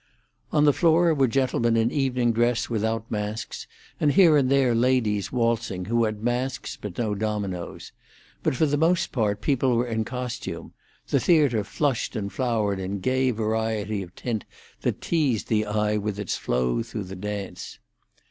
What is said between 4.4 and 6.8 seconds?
there ladies waltzing, who had masks